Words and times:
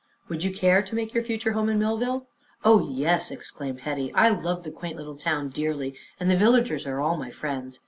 "Would 0.29 0.43
you 0.43 0.51
care 0.51 0.81
to 0.81 0.95
make 0.95 1.13
your 1.13 1.23
future 1.23 1.51
home 1.51 1.69
in 1.69 1.77
Millville?" 1.77 2.25
"Oh, 2.65 2.89
yes!" 2.89 3.29
exclaimed 3.29 3.81
Hetty. 3.81 4.11
"I 4.15 4.29
love 4.29 4.63
the 4.63 4.71
quaint 4.71 4.97
little 4.97 5.15
town 5.15 5.49
dearly, 5.49 5.95
and 6.19 6.27
the 6.27 6.35
villagers 6.35 6.87
are 6.87 6.99
all 6.99 7.17
my 7.17 7.29
friends. 7.29 7.79